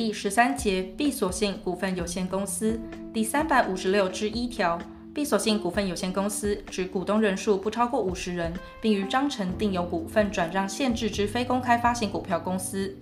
[0.00, 2.80] 第十三节闭锁性股份有限公司
[3.12, 4.78] 第三百五十六之一条，
[5.12, 8.50] 闭锁性股份有限公司指股东人数不超过五十人，
[8.80, 12.96] 并于章程订有股份转让限制之非公开发行股票公司。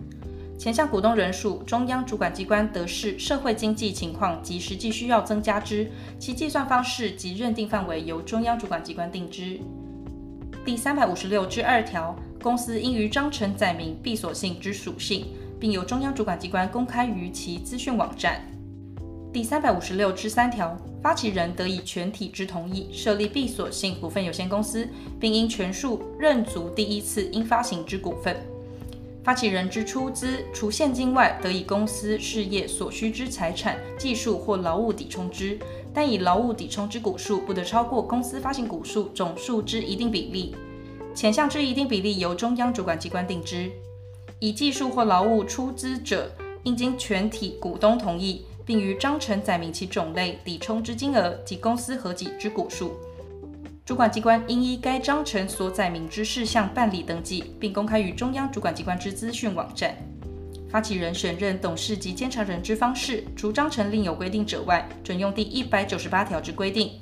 [0.58, 5.88] 前项股东人数，中央主管机关得视社会经济情况及实际需要增加之，
[6.18, 9.60] 其计算方式及认定范围由中央主管机关定之。
[10.64, 15.28] 第三百五十六之二条，公司应于章程载明闭锁性之属性。
[15.60, 18.40] 并由中央主管机关公开于其资讯网站。
[19.32, 24.88] 第三百五十六之三条，发起人得以全体之同意设立闭锁性股份有限公司，
[25.20, 28.36] 并应全数认足第一次应发行之股份。
[29.22, 35.58] 发起人之出资除现金外，得以公司事业所需之财产、技术或劳务抵充之，
[35.92, 40.56] 但以劳务抵充之股数不得超过公司发行股数总数之一定比例。
[41.14, 43.70] 前项之一定比例由中央主管机关定之。
[44.40, 46.30] 以技术或劳务出资者，
[46.62, 52.96] 应经全体股东同意，并于章程载明其种类、抵充之金额及公司合计之股数。
[53.84, 59.96] 主管机关应依该章程所载明之事项办理登记，并公开于中央主管机关之资讯网站。
[60.70, 66.92] 发起人选任董事及监察人之方式，除章程另有规定者外，准用第一百九十八条之规定。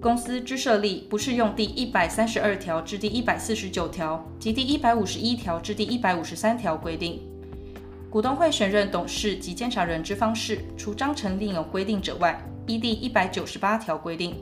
[0.00, 7.20] 公司之设立，不适用第一百三十二条至第一百四十九条及第一百五十一条至第一百五十三条规定。
[8.08, 14.36] 股东会选任董事及监察人之方式，除章程另有规定者外，依第一百九十八条规定。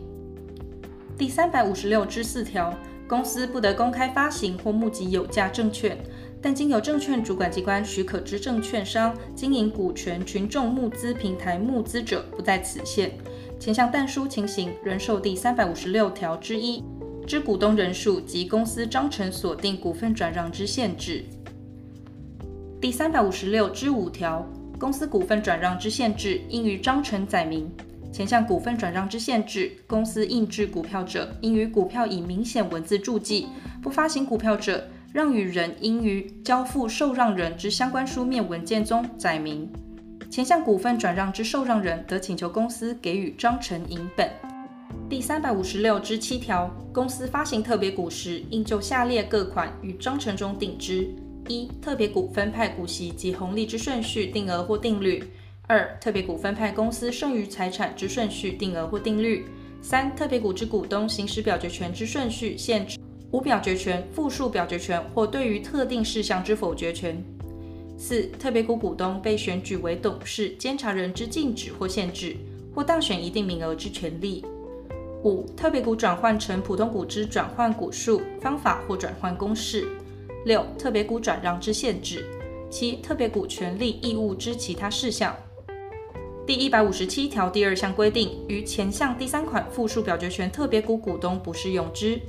[1.17, 2.73] 第三百五十六之四条，
[3.09, 5.97] 公司不得公开发行或募集有价证券，
[6.43, 13.17] 但经由证券主管机关许可之证券商经营股权群众募资平台募资者，不在此限。
[13.59, 16.85] 前项但书情形，仍受第三百五十六条之一
[17.27, 21.25] 之股东人数及公司章程所定股份转让之限制。
[22.81, 24.47] 第三百五十六之五条，
[24.79, 27.69] 公司股份转让之限制，应于章程载明。
[28.12, 33.49] 前项股份转让之限制，公司印制股票者，应于股票以明显文字注记；
[33.83, 39.69] 不发行股票者，让与人应于交付受让人之相关书面文件中载明。
[40.31, 44.31] 前项股份转让之受让人得请求公司给予章程影本。
[45.09, 51.09] 第三百五十六之七条，公司发行特别股时，应就下列各款与章程中定之：
[51.48, 55.22] 一、特别股分派股息及红利之顺序、定额或定率；
[55.69, 59.44] 二、特别股分派公司剩余财产之顺序、定额或定率；
[59.81, 62.98] 三、特别股之股东行使表决权之顺序、限制、
[63.31, 67.22] 无表决权、复数表决权或对于特定事项之否决权。
[67.99, 72.37] 四、特别股股东被选举为董事、监察人之禁止或限制，
[72.75, 74.45] 或当选一定名额之权利。
[75.25, 79.89] 五、特别股转换成普通股之转换股数、方法或转换公式。
[80.45, 82.25] 六、特别股转让之限制。
[82.71, 85.34] 七、特别股权利义务之其他事项。
[86.47, 92.21] 第一百五十七条第二项规定，于前项第三款复数表决权特别股股东不适用之。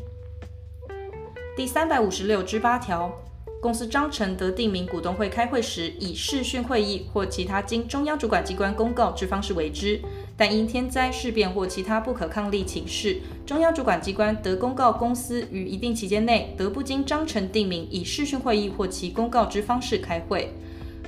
[1.55, 3.11] 第三百五十六之八条。
[3.59, 9.99] 公司章程得定明股东会开会时以视讯会议或其他经中央主管机关公告之方式为之，
[10.37, 20.53] 但因天灾事变或其他不可抗力情事，中央主管机关得公告公司于一定期间内得不经章程定明以视讯会议或其公告之方式开会。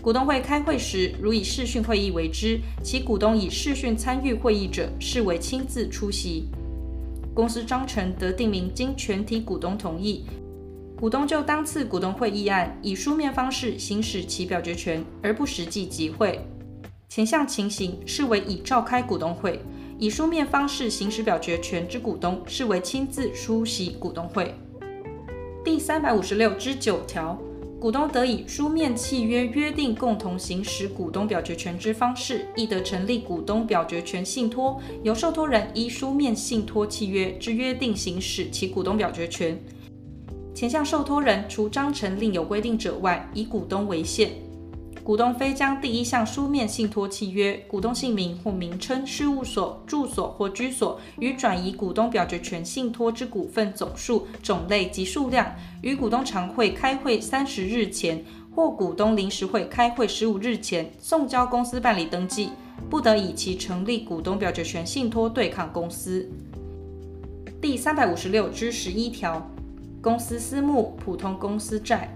[0.02, 6.50] 股东会开会时，如以视讯会议为之，其股东以视讯参与会议者，视为亲自出席。
[7.36, 10.26] 公司章程得定明经全体股东同意。
[11.00, 16.46] 股东就当次股东会议案以书面方式行使其表决权，而不实际集会。
[17.08, 19.62] 前项情形视为已召开股东会，
[19.98, 24.54] 以书面方式行使表决权之股东，视为亲自出席股东会。
[25.64, 27.40] 第三百五十六之九条，
[27.80, 39.58] 股东得以书面契约约定共同行使股东表决权之方式，亦得成立股东表决权信托，由受托人依书面信托契约之约定行使其股东表决权。
[40.60, 44.30] 前项受托人除章程另有规定者外，以股东为限。
[45.06, 55.50] 股东非将第一项书面信托契约、股东姓名或名称、事务所、住所或居所与转移股东表决权信托之股份总数、种类及数量，
[55.82, 58.22] 于股东常会开会三十日前
[58.54, 62.50] 或股东临时会开会十五日前送交公司办理登记，
[62.90, 66.30] 不得以其成立股东表决权信托对抗公司。
[67.62, 69.50] 第三百五十六之十一条。
[70.02, 72.10] 公司私募、普通公司债，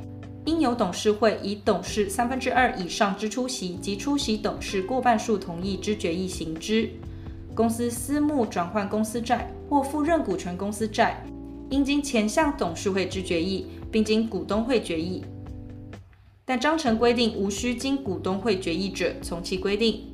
[0.45, 6.89] 应由董事会以董事三分之二以上之出席及出席董事过半数同意之决议行之。
[7.53, 11.25] 公司私募转换公司债或复认股权公司债，
[11.71, 15.21] 应经前项董事会之决议，并经股东会决议。
[16.45, 20.12] 但章程规定无需经股东会决议者，从其规定。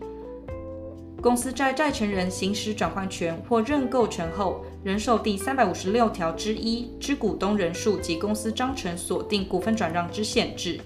[1.21, 10.79] 公司在债权人行使转换权或认购权后，仍受第三百五十六条之一之股东人数及公司章程所定股份转让之限制。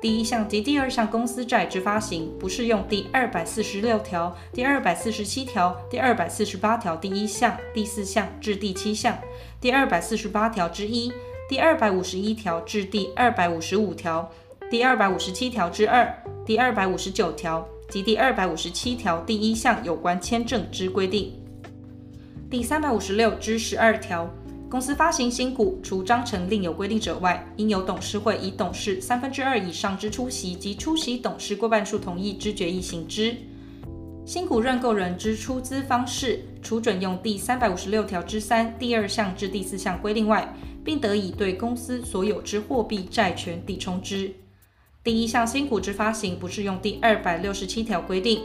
[0.00, 9.16] 第一项及第二项公司债之发行，不适用第二百四十六条、第二百四十七条、第二百四十八条第一项、第四项至第七项、
[9.60, 11.12] 第二百四十八条之一、
[11.48, 14.28] 第二百五十一条至第二百五十五条、
[14.68, 16.12] 第二百五十七条之二、
[16.44, 17.66] 第二百五十九条。
[17.88, 21.32] 及第二百五十七条第一项有关签证之规定。
[22.50, 24.28] 第三百五十六之十二条，
[24.68, 33.34] 公司发行新股，除章程另有规定者外，应由董事会以董事三分之二以上之出席及出席董事过半数同意之决议行之。
[34.24, 40.50] 新股认购人之出资方式，除准用第三百五十六条之三第二项至第四项规定外，
[40.82, 44.32] 并得以对公司所有之货币债权抵充之。
[45.04, 48.40] 第一项新股之发行，不适用第二百六十七条规定。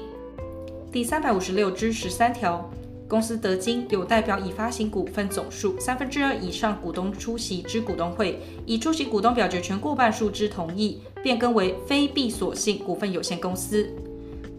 [0.92, 2.70] 第三百五十六之十三条，
[3.08, 13.88] 公司得经有代表已发行股份总数三分之二以上股东出席之股东会，以出席股东表决权过半数之同意，变更为非闭锁性股份有限公司。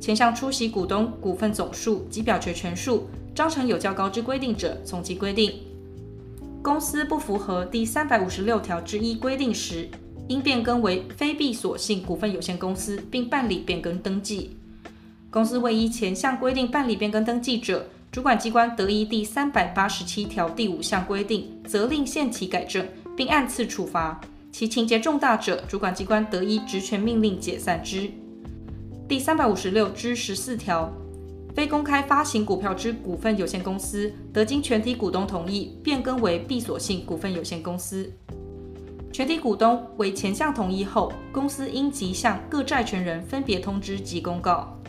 [0.01, 5.53] 前项出席股东股份总数及表决权数，章程有较高之规定者，从其规定。
[6.63, 9.87] 公司不符合第三百五十六条之一规定时，
[10.31, 14.57] 应变更为非闭锁性股份有限公司，并办理变更登记。
[15.29, 22.87] 公司未依前项规定办理变更登记者，主管机关得依第三百八十七条第五项规定，责令限期改正，
[23.17, 24.21] 并按次处罚。
[24.53, 28.09] 其情节重大者，主管机关得依职权命令解散之。
[29.09, 30.93] 第三百五十六之十四条，
[31.57, 38.13] 非公开发行股票之股份有限公司，得经全体股东同意，变更为闭锁性股份有限公司。
[39.13, 44.80] 全体股东为前项同意后，公司应即向各债权人分别通知及公告。